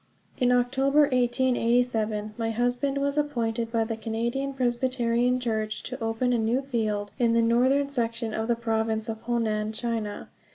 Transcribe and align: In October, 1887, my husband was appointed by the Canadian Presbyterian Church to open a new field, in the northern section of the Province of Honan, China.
In 0.39 0.51
October, 0.51 1.01
1887, 1.01 2.33
my 2.35 2.49
husband 2.49 2.97
was 2.97 3.19
appointed 3.19 3.71
by 3.71 3.83
the 3.83 3.95
Canadian 3.95 4.51
Presbyterian 4.53 5.39
Church 5.39 5.83
to 5.83 6.03
open 6.03 6.33
a 6.33 6.39
new 6.39 6.63
field, 6.63 7.11
in 7.19 7.33
the 7.33 7.41
northern 7.43 7.87
section 7.87 8.33
of 8.33 8.47
the 8.47 8.55
Province 8.55 9.09
of 9.09 9.21
Honan, 9.21 9.73
China. 9.73 10.29